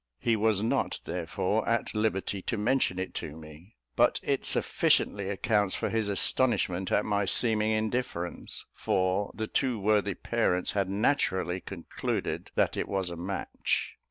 [0.17, 5.75] He was not, therefore, at liberty to mention it to me; but it sufficiently accounts
[5.75, 12.49] for his astonishment at my seeming indifference; for the two worthy parents had naturally concluded
[12.55, 13.93] that it was a match.